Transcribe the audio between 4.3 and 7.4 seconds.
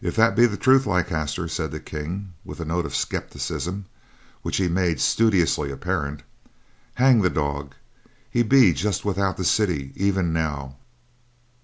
which he made studiously apparent, "hang the